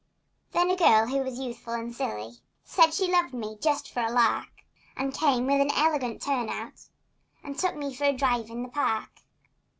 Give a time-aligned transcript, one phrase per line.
[0.53, 2.39] Then a girl who was youthful and silly
[2.75, 4.63] Made love to me just for a lark,
[4.97, 6.87] And came with an elegant turnout
[7.43, 9.11] And took me to drive in the park.